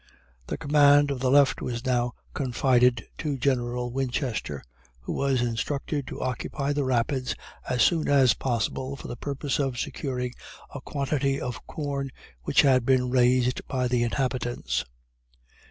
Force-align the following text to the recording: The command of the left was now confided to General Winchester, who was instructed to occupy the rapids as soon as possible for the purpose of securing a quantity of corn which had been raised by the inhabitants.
The 0.47 0.57
command 0.57 1.11
of 1.11 1.19
the 1.19 1.29
left 1.29 1.61
was 1.61 1.85
now 1.85 2.13
confided 2.33 3.05
to 3.19 3.37
General 3.37 3.91
Winchester, 3.91 4.63
who 5.01 5.13
was 5.13 5.43
instructed 5.43 6.07
to 6.07 6.21
occupy 6.23 6.73
the 6.73 6.85
rapids 6.85 7.35
as 7.69 7.83
soon 7.83 8.07
as 8.07 8.33
possible 8.33 8.95
for 8.95 9.07
the 9.07 9.15
purpose 9.15 9.59
of 9.59 9.77
securing 9.77 10.33
a 10.73 10.81
quantity 10.81 11.39
of 11.39 11.67
corn 11.67 12.09
which 12.41 12.63
had 12.63 12.83
been 12.83 13.11
raised 13.11 13.61
by 13.67 13.87
the 13.87 14.01
inhabitants. 14.01 14.85